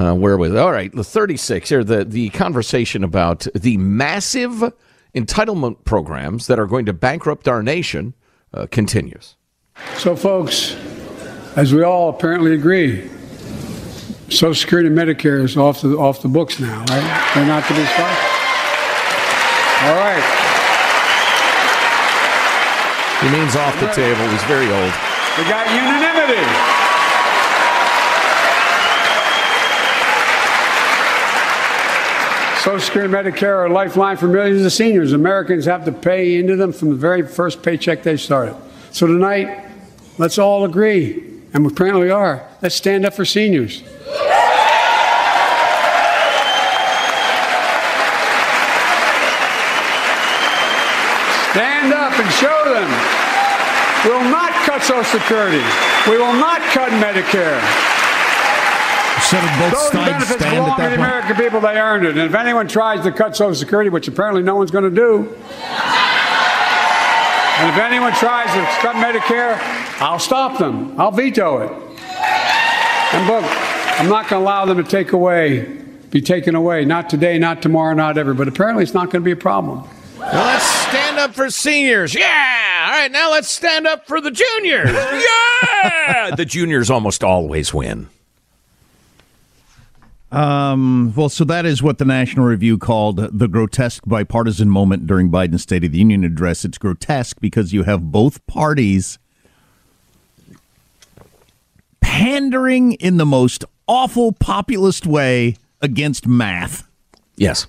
[0.00, 0.90] Uh, where was all right?
[0.94, 1.84] The thirty-six here.
[1.84, 4.72] The the conversation about the massive
[5.14, 8.14] entitlement programs that are going to bankrupt our nation
[8.54, 9.36] uh, continues.
[9.98, 10.74] So, folks,
[11.54, 13.10] as we all apparently agree,
[14.30, 17.32] Social Security and Medicare is off the off the books now, right?
[17.34, 18.24] They're not to be stopped.
[19.84, 20.24] All right.
[23.20, 24.26] He means off the table.
[24.32, 24.94] He's very old.
[25.36, 26.79] We got unanimity.
[32.60, 35.14] Social Security and Medicare are a lifeline for millions of seniors.
[35.14, 38.54] Americans have to pay into them from the very first paycheck they started.
[38.92, 39.66] So tonight,
[40.18, 43.78] let's all agree, and we apparently are, let's stand up for seniors.
[51.52, 52.90] Stand up and show them.
[54.04, 55.64] We will not cut Social Security.
[56.10, 57.99] We will not cut Medicare.
[59.30, 61.08] Said it both Those sides benefits stand belong at to the point.
[61.08, 61.60] American people.
[61.60, 62.10] They earned it.
[62.18, 65.18] And if anyone tries to cut Social Security, which apparently no one's going to do,
[67.60, 69.56] and if anyone tries to cut Medicare,
[70.00, 70.98] I'll stop them.
[70.98, 71.70] I'll veto it.
[73.12, 73.44] And look,
[74.00, 75.64] I'm not going to allow them to take away,
[76.10, 76.84] be taken away.
[76.84, 78.34] Not today, not tomorrow, not ever.
[78.34, 79.86] But apparently, it's not going to be a problem.
[80.18, 82.14] Now let's stand up for seniors.
[82.14, 82.84] Yeah.
[82.86, 83.10] All right.
[83.12, 84.90] Now let's stand up for the juniors.
[85.72, 86.34] Yeah.
[86.34, 88.08] the juniors almost always win.
[90.32, 95.28] Um, well, so that is what the National Review called the grotesque bipartisan moment during
[95.28, 96.64] Biden's State of the Union address.
[96.64, 99.18] It's grotesque because you have both parties
[102.00, 106.86] pandering in the most awful populist way against math.
[107.36, 107.66] Yes.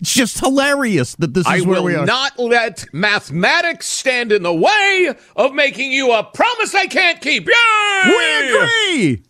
[0.00, 1.98] It's just hilarious that this is I where we are.
[1.98, 6.86] I will not let mathematics stand in the way of making you a promise I
[6.86, 7.46] can't keep.
[7.46, 8.02] Yay!
[8.06, 9.22] We agree.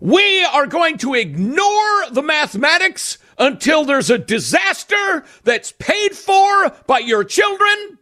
[0.00, 6.98] We are going to ignore the mathematics until there's a disaster that's paid for by
[7.00, 7.98] your children,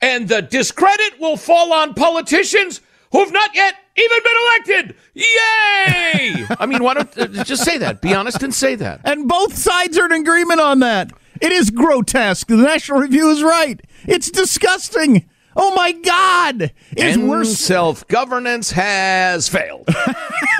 [0.00, 2.80] and the discredit will fall on politicians
[3.12, 4.96] who have not yet even been elected.
[5.14, 6.46] Yay!
[6.58, 8.02] I mean, why don't uh, just say that?
[8.02, 9.00] Be honest and say that.
[9.04, 11.12] And both sides are in agreement on that.
[11.40, 12.46] It is grotesque.
[12.46, 13.80] The National Review is right.
[14.04, 15.28] It's disgusting.
[15.54, 16.72] Oh my God.
[16.90, 17.56] It's and worse.
[17.56, 19.88] self governance has failed.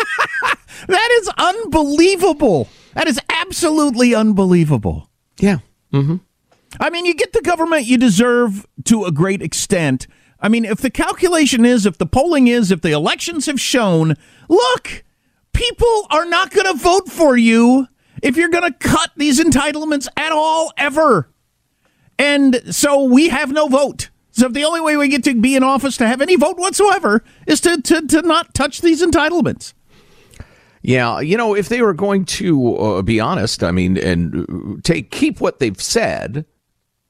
[0.88, 2.68] That is unbelievable.
[2.94, 5.10] That is absolutely unbelievable.
[5.38, 5.58] Yeah.
[5.92, 6.16] Mm-hmm.
[6.80, 10.06] I mean, you get the government you deserve to a great extent.
[10.40, 14.14] I mean, if the calculation is, if the polling is, if the elections have shown,
[14.48, 15.04] look,
[15.52, 17.88] people are not going to vote for you
[18.22, 21.30] if you're going to cut these entitlements at all, ever.
[22.18, 24.10] And so we have no vote.
[24.30, 27.24] So the only way we get to be in office to have any vote whatsoever
[27.46, 29.72] is to, to, to not touch these entitlements.
[30.86, 34.80] Yeah, you know, if they were going to uh, be honest, I mean, and uh,
[34.84, 36.46] take keep what they've said,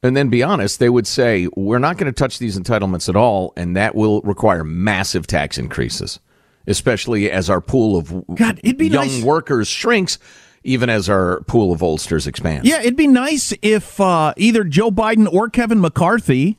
[0.03, 3.17] and then be honest, they would say we're not going to touch these entitlements at
[3.17, 6.21] all, and that will require massive tax increases,
[6.67, 10.19] especially as our pool of God, it'd be young nice- workers shrinks,
[10.65, 12.67] even as our pool of oldsters expands.
[12.67, 16.57] Yeah, it'd be nice if uh, either Joe Biden or Kevin McCarthy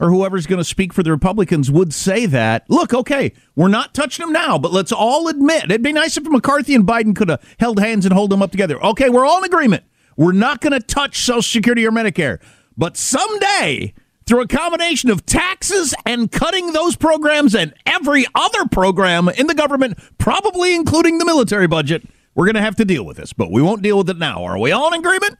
[0.00, 2.64] or whoever's going to speak for the Republicans would say that.
[2.68, 6.24] Look, okay, we're not touching them now, but let's all admit it'd be nice if
[6.24, 8.82] McCarthy and Biden could have held hands and hold them up together.
[8.84, 9.84] Okay, we're all in agreement.
[10.16, 12.40] We're not going to touch Social Security or Medicare,
[12.76, 13.94] but someday.
[14.24, 19.54] Through a combination of taxes and cutting those programs and every other program in the
[19.54, 22.04] government, probably including the military budget,
[22.36, 23.32] we're going to have to deal with this.
[23.32, 24.44] But we won't deal with it now.
[24.44, 25.38] Are we all in agreement?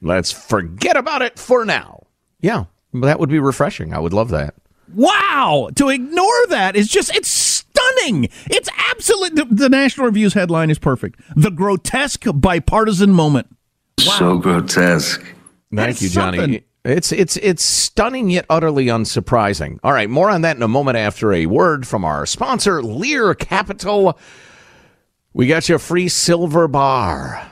[0.00, 2.06] Let's forget about it for now.
[2.40, 3.92] Yeah, that would be refreshing.
[3.92, 4.54] I would love that.
[4.94, 8.24] Wow, to ignore that is just it's stunning.
[8.46, 11.20] It's absolute the, the National Review's headline is perfect.
[11.36, 13.46] The grotesque bipartisan moment.
[13.98, 15.20] So grotesque.
[15.20, 15.34] Thank
[15.70, 16.38] That's you, Johnny.
[16.38, 16.64] something.
[16.84, 19.78] It's it's it's stunning yet utterly unsurprising.
[19.84, 23.34] All right, more on that in a moment after a word from our sponsor, Lear
[23.34, 24.18] Capital.
[25.32, 27.46] We got you a free silver bar.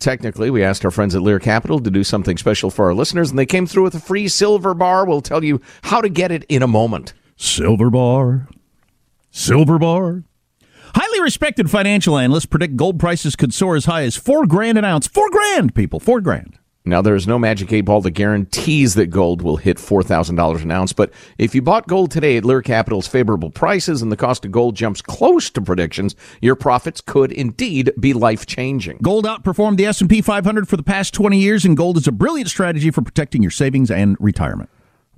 [0.00, 3.30] Technically, we asked our friends at Lear Capital to do something special for our listeners,
[3.30, 5.06] and they came through with a free silver bar.
[5.06, 7.12] We'll tell you how to get it in a moment.
[7.36, 8.48] Silver bar.
[9.30, 10.24] Silver bar.
[10.94, 14.84] Highly respected financial analysts predict gold prices could soar as high as four grand an
[14.84, 15.06] ounce.
[15.06, 16.58] Four grand, people, four grand.
[16.86, 20.70] Now, there is no magic eight ball that guarantees that gold will hit $4,000 an
[20.70, 24.46] ounce, but if you bought gold today at Lear Capital's favorable prices and the cost
[24.46, 28.96] of gold jumps close to predictions, your profits could indeed be life-changing.
[29.02, 32.48] Gold outperformed the S&P 500 for the past 20 years, and gold is a brilliant
[32.48, 34.70] strategy for protecting your savings and retirement.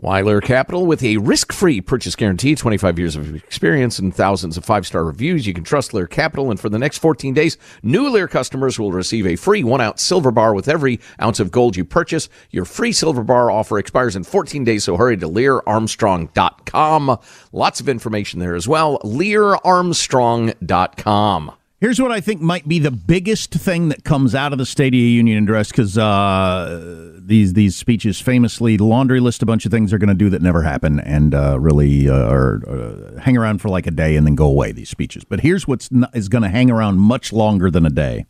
[0.02, 5.04] Lear Capital with a risk-free purchase guarantee, 25 years of experience and thousands of five-star
[5.04, 5.46] reviews.
[5.46, 8.90] You can trust Lear Capital, and for the next 14 days, new Lear customers will
[8.90, 12.28] receive a free one-ounce silver bar with every ounce of gold you purchase.
[12.50, 17.18] Your free silver bar offer expires in 14 days, so hurry to LearArmstrong.com.
[17.52, 18.98] Lots of information there as well.
[19.04, 21.52] LearArmstrong.com.
[21.82, 24.94] Here's what I think might be the biggest thing that comes out of the State
[24.94, 29.72] of the Union address because uh, these these speeches famously laundry list a bunch of
[29.72, 33.36] things they're going to do that never happen and uh, really uh, are, uh, hang
[33.36, 34.70] around for like a day and then go away.
[34.70, 38.26] These speeches, but here's what's is going to hang around much longer than a day.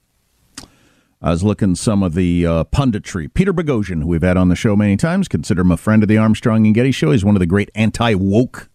[1.21, 3.35] I was looking some of the uh, punditry.
[3.35, 6.09] Peter Boghossian, who we've had on the show many times, consider him a friend of
[6.09, 7.11] the Armstrong and Getty show.
[7.11, 8.71] He's one of the great anti woke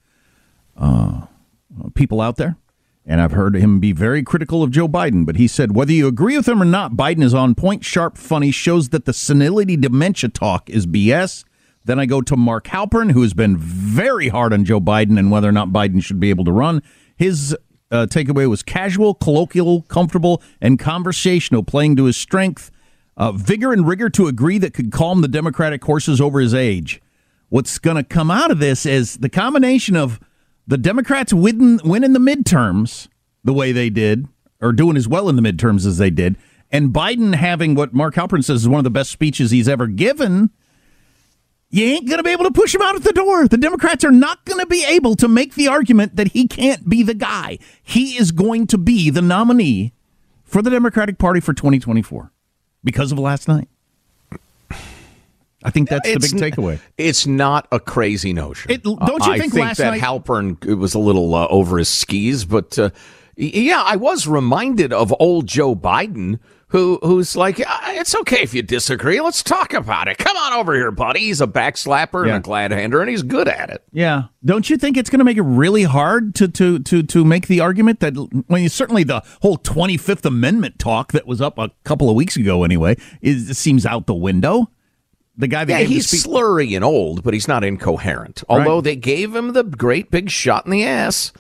[0.77, 1.25] uh,
[1.95, 2.57] people out there.
[3.09, 6.07] And I've heard him be very critical of Joe Biden, but he said whether you
[6.07, 9.77] agree with him or not, Biden is on point, sharp, funny, shows that the senility
[9.77, 11.45] dementia talk is BS.
[11.85, 15.31] Then I go to Mark Halperin, who has been very hard on Joe Biden and
[15.31, 16.83] whether or not Biden should be able to run.
[17.15, 17.55] His
[17.89, 22.71] uh, takeaway was casual, colloquial, comfortable, and conversational, playing to his strength,
[23.15, 27.01] uh, vigor and rigor to agree that could calm the Democratic horses over his age.
[27.47, 30.19] What's going to come out of this is the combination of
[30.67, 33.07] the Democrats win, win in the midterms
[33.43, 34.27] the way they did,
[34.61, 36.35] or doing as well in the midterms as they did,
[36.71, 39.87] and Biden having what Mark Halperin says is one of the best speeches he's ever
[39.87, 40.49] given,
[41.69, 43.47] you ain't going to be able to push him out at the door.
[43.47, 46.87] The Democrats are not going to be able to make the argument that he can't
[46.89, 47.59] be the guy.
[47.81, 49.93] He is going to be the nominee
[50.43, 52.31] for the Democratic Party for 2024
[52.83, 53.67] because of last night.
[55.67, 56.79] I think that's It's the big n- takeaway.
[56.97, 58.71] It's not a crazy notion.
[58.71, 61.77] It- don't you I think think last that night- Halperin was a little uh, over
[61.77, 62.89] his skis, but uh,
[63.35, 68.53] yeah, I was reminded of old Joe Biden, who who's like, "Ah, it's okay if
[68.53, 69.21] you disagree.
[69.21, 70.17] Let's talk about it.
[70.17, 71.19] Come on over here, buddy.
[71.21, 72.35] He's a backslapper Yeah.
[72.35, 73.83] and a glad hander, and he's good at it.
[73.93, 77.23] Yeah, don't you think it's going to make it really hard to to to to
[77.23, 78.15] make the argument that
[78.47, 82.15] when you certainly the whole Twenty Fifth Amendment talk that was up a couple of
[82.17, 84.69] weeks ago anyway is seems out the window.
[85.37, 88.43] The guy that Yeah, he's speech- slurry and old, but he's not incoherent.
[88.49, 91.31] Although they gave him the great big shot in the ass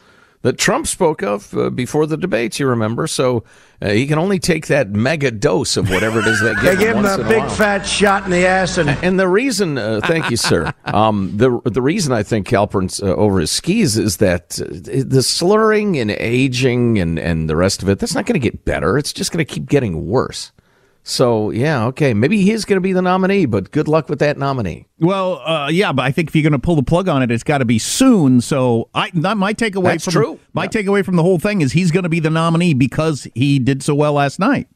[0.43, 3.07] that Trump spoke of uh, before the debates, you remember.
[3.07, 3.43] So
[3.81, 6.69] uh, he can only take that mega dose of whatever it is they give They
[6.69, 8.89] him They give him once a in a big fat shot in the ass and
[9.03, 10.71] And the reason, uh, thank you, sir.
[10.85, 14.67] Um, the the reason I think Halperin's uh, over his skis is that uh,
[15.05, 18.63] the slurring and aging and and the rest of it that's not going to get
[18.63, 18.97] better.
[18.97, 20.51] It's just going to keep getting worse.
[21.07, 24.19] So yeah, okay, maybe he is going to be the nominee, but good luck with
[24.19, 24.87] that nominee.
[24.99, 27.31] Well, uh, yeah, but I think if you're going to pull the plug on it,
[27.31, 28.41] it's got to be soon.
[28.41, 30.39] So I, not my takeaway That's from true.
[30.51, 33.57] my takeaway from the whole thing is he's going to be the nominee because he
[33.57, 34.67] did so well last night,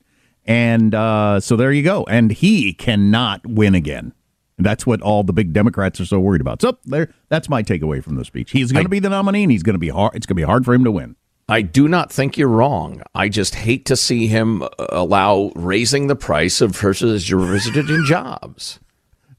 [0.46, 2.06] and uh, so there you go.
[2.06, 4.14] And he cannot win again.
[4.58, 6.62] That's what all the big Democrats are so worried about.
[6.62, 8.52] So there, that's my takeaway from the speech.
[8.52, 10.16] He's going to be the nominee, and he's going to be hard.
[10.16, 11.18] It's going to be hard for him to win.
[11.52, 13.02] I do not think you're wrong.
[13.14, 18.80] I just hate to see him uh, allow raising the price of his resident jobs.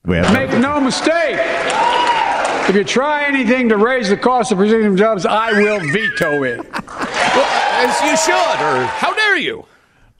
[0.05, 1.39] Make no mistake.
[2.69, 6.61] If you try anything to raise the cost of precision jobs, I will veto it.
[6.77, 9.65] As you should, or how dare you?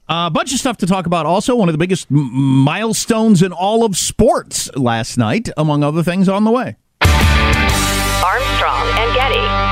[0.09, 1.27] A bunch of stuff to talk about.
[1.27, 6.03] Also, one of the biggest m- milestones in all of sports last night, among other
[6.03, 6.77] things, on the way.
[7.03, 9.72] Armstrong and Getty.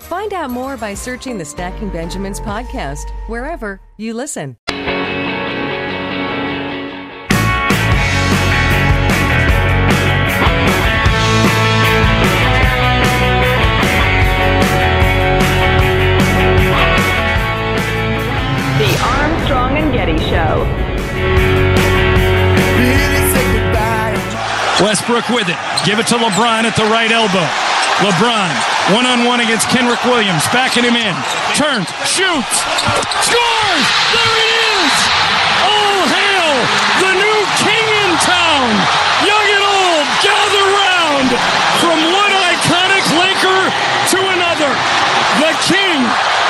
[0.00, 4.56] Find out more by searching the Stacking Benjamins podcast wherever you listen.
[18.78, 20.64] The Armstrong and Getty Show.
[24.80, 25.56] Westbrook with it.
[25.84, 27.77] Give it to LeBron at the right elbow.
[27.98, 28.54] LeBron,
[28.94, 31.14] one on one against Kenrich Williams, backing him in.
[31.58, 32.62] Turns, shoots,
[33.26, 33.86] scores!
[34.14, 34.94] There it is!
[35.66, 36.54] All hail
[37.02, 38.70] the new king in town!
[39.26, 41.28] Young and old, gather round!
[41.82, 43.66] From one iconic Laker
[44.14, 44.70] to another,
[45.42, 45.98] the king,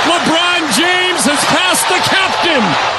[0.04, 2.97] LeBron James, has passed the captain!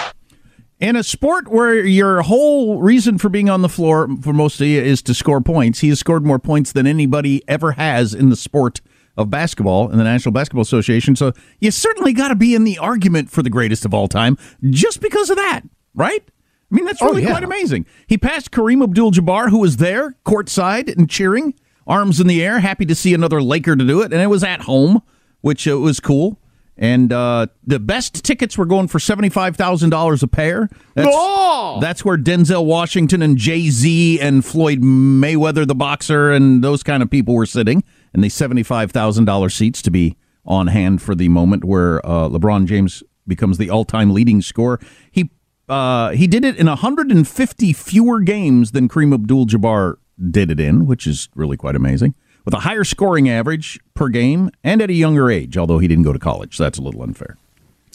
[0.79, 4.67] In a sport where your whole reason for being on the floor for most of
[4.67, 8.29] you is to score points, he has scored more points than anybody ever has in
[8.29, 8.79] the sport
[9.17, 11.17] of basketball in the National Basketball Association.
[11.17, 14.37] So you certainly got to be in the argument for the greatest of all time
[14.69, 15.63] just because of that,
[15.95, 16.23] right?
[16.71, 17.31] I mean, that's really oh, yeah.
[17.31, 17.85] quite amazing.
[18.07, 21.55] He passed Kareem Abdul Jabbar, who was there courtside and cheering,
[21.87, 24.13] arms in the air, happy to see another Laker to do it.
[24.13, 25.01] And it was at home,
[25.41, 26.38] which uh, was cool.
[26.81, 30.69] And uh, the best tickets were going for seventy-five thousand dollars a pair.
[30.95, 31.77] That's, oh!
[31.81, 37.03] that's where Denzel Washington and Jay Z and Floyd Mayweather, the boxer, and those kind
[37.03, 40.15] of people were sitting in the seventy-five thousand dollars seats to be
[40.45, 44.79] on hand for the moment where uh, LeBron James becomes the all-time leading scorer.
[45.11, 45.31] He
[45.67, 49.97] uh, he did it in 150 fewer games than Kareem Abdul-Jabbar
[50.31, 52.15] did it in, which is really quite amazing
[52.49, 56.03] with a higher scoring average per game and at a younger age, although he didn't
[56.03, 56.57] go to college.
[56.57, 57.37] So that's a little unfair.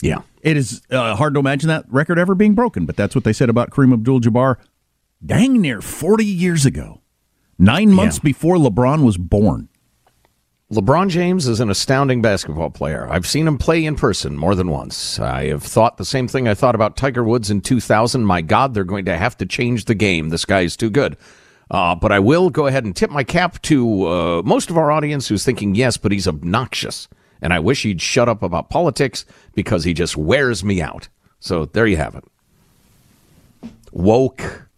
[0.01, 0.19] Yeah.
[0.43, 3.33] It is uh, hard to imagine that record ever being broken, but that's what they
[3.33, 4.59] said about Kareem Abdul Jabbar
[5.27, 7.01] dang near 40 years ago,
[7.59, 8.27] nine months yeah.
[8.29, 9.69] before LeBron was born.
[10.71, 13.09] LeBron James is an astounding basketball player.
[13.11, 15.19] I've seen him play in person more than once.
[15.19, 18.25] I have thought the same thing I thought about Tiger Woods in 2000.
[18.25, 20.29] My God, they're going to have to change the game.
[20.29, 21.17] This guy is too good.
[21.75, 24.93] Uh, but I will go ahead and tip my cap to uh, most of our
[24.93, 27.09] audience who's thinking, yes, but he's obnoxious.
[27.43, 31.09] And I wish he'd shut up about politics because he just wears me out.
[31.41, 32.23] So there you have it.
[33.91, 34.69] Woke,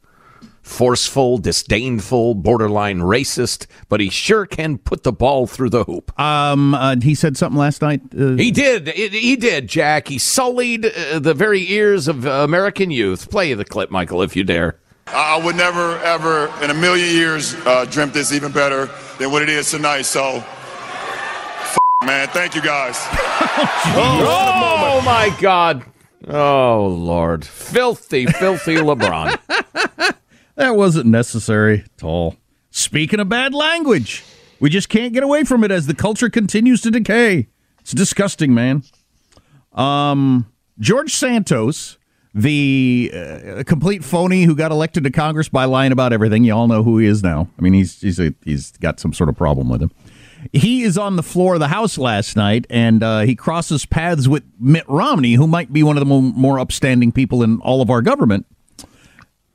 [0.63, 6.19] forceful, disdainful, borderline racist, but he sure can put the ball through the hoop.
[6.19, 8.01] Um, uh, he said something last night.
[8.19, 8.89] Uh, he did.
[8.89, 10.09] He did, Jack.
[10.09, 13.31] He sullied uh, the very ears of American youth.
[13.31, 14.81] Play the clip, Michael, if you dare.
[15.09, 19.43] I would never, ever in a million years uh, dreamt this even better than what
[19.43, 20.03] it is tonight.
[20.03, 22.97] So, f- man, thank you guys.
[23.95, 25.85] oh, oh my God.
[26.29, 27.45] Oh, Lord.
[27.45, 29.39] Filthy, filthy LeBron.
[30.57, 32.37] that wasn't necessary at all.
[32.71, 34.25] Speaking of bad language,
[34.59, 37.47] we just can't get away from it as the culture continues to decay.
[37.81, 38.83] It's disgusting, man.
[39.73, 41.97] Um, George Santos
[42.37, 46.45] the uh, complete phony who got elected to Congress by lying about everything.
[46.45, 47.49] You all know who he is now.
[47.59, 49.91] I mean, he's he's a, he's got some sort of problem with him.
[50.53, 54.29] He is on the floor of the House last night, and uh, he crosses paths
[54.29, 57.81] with Mitt Romney, who might be one of the more, more upstanding people in all
[57.81, 58.45] of our government.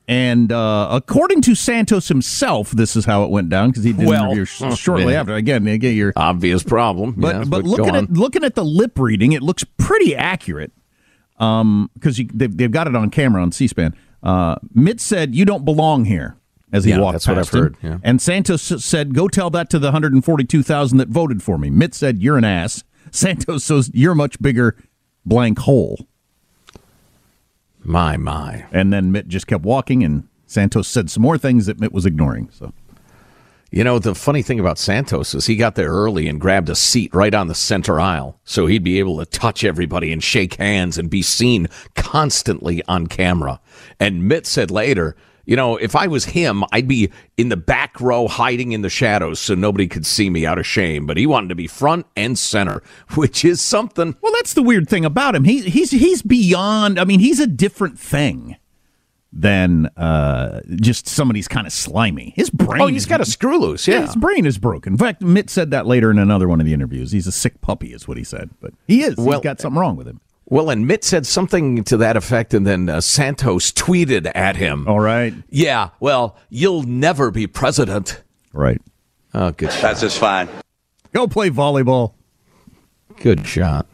[0.08, 4.08] And uh, according to Santos himself, this is how it went down because he did
[4.08, 5.20] well, interview sh- shortly yeah.
[5.20, 5.34] after.
[5.34, 9.32] Again, get your obvious problem, but yes, but looking at looking at the lip reading,
[9.32, 10.72] it looks pretty accurate
[11.42, 13.96] because um, they've, they've got it on camera on C-SPAN.
[14.22, 16.36] Uh, Mitt said, "You don't belong here."
[16.72, 17.60] As he yeah, walked that's past what I've him.
[17.60, 17.76] heard.
[17.82, 17.98] Yeah.
[18.04, 22.18] And Santos said, "Go tell that to the 142,000 that voted for me." Mitt said,
[22.22, 24.76] "You're an ass." Santos says, "You're much bigger."
[25.24, 26.06] Blank hole.
[27.84, 28.66] My my.
[28.72, 32.06] And then Mitt just kept walking, and Santos said some more things that Mitt was
[32.06, 32.48] ignoring.
[32.52, 32.72] So
[33.72, 36.74] you know, the funny thing about Santos is he got there early and grabbed a
[36.74, 38.38] seat right on the center aisle.
[38.44, 43.06] So he'd be able to touch everybody and shake hands and be seen constantly on
[43.06, 43.60] camera.
[43.98, 45.16] And Mitt said later,
[45.46, 48.90] you know, if I was him, I'd be in the back row hiding in the
[48.90, 51.06] shadows so nobody could see me out of shame.
[51.06, 52.82] But he wanted to be front and center,
[53.14, 54.14] which is something.
[54.20, 55.44] Well, that's the weird thing about him.
[55.44, 57.00] He, he's he's beyond.
[57.00, 58.56] I mean, he's a different thing
[59.32, 62.32] than uh, just somebody's kind of slimy.
[62.36, 62.82] His brain.
[62.82, 63.88] Oh, he's got a screw loose.
[63.88, 64.00] Yeah.
[64.00, 64.06] yeah.
[64.06, 64.94] his brain is broken.
[64.94, 67.12] In fact, Mitt said that later in another one of the interviews.
[67.12, 68.50] He's a sick puppy, is what he said.
[68.60, 69.16] But he is.
[69.16, 70.20] Well, he's got something wrong with him.
[70.46, 74.86] Well, and Mitt said something to that effect, and then uh, Santos tweeted at him.
[74.86, 75.32] All right.
[75.48, 75.90] Yeah.
[75.98, 78.22] Well, you'll never be president.
[78.52, 78.82] Right.
[79.32, 79.72] Oh, good.
[79.72, 79.80] Shot.
[79.80, 80.48] That's just fine.
[81.14, 82.12] Go play volleyball.
[83.20, 83.86] Good shot.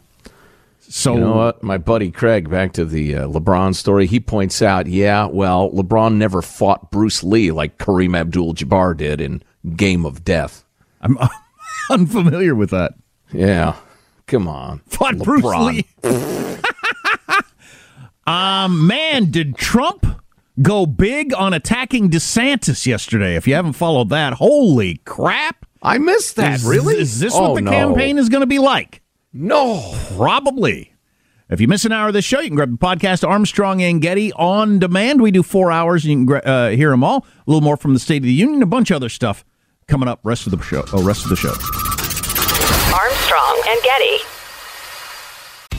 [0.90, 4.06] So you know what, my buddy Craig, back to the uh, LeBron story.
[4.06, 9.42] He points out, yeah, well, LeBron never fought Bruce Lee like Kareem Abdul-Jabbar did in
[9.76, 10.64] Game of Death.
[11.02, 11.18] I'm
[11.90, 12.94] unfamiliar with that.
[13.32, 13.76] Yeah,
[14.26, 15.84] come on, fought LeBron.
[16.02, 17.42] Bruce Lee.
[18.26, 20.06] um, man, did Trump
[20.62, 23.36] go big on attacking DeSantis yesterday?
[23.36, 25.66] If you haven't followed that, holy crap!
[25.82, 26.54] I missed that.
[26.54, 26.98] Is, really?
[26.98, 27.72] Is this oh, what the no.
[27.72, 29.02] campaign is going to be like?
[29.32, 29.94] No.
[30.16, 30.94] Probably.
[31.50, 34.02] If you miss an hour of this show, you can grab the podcast Armstrong and
[34.02, 35.22] Getty on demand.
[35.22, 37.18] We do four hours, and you can uh, hear them all.
[37.24, 39.44] A little more from the State of the Union, a bunch of other stuff
[39.86, 40.20] coming up.
[40.22, 40.84] Rest of the show.
[40.92, 41.52] Oh, rest of the show.
[42.94, 44.37] Armstrong and Getty.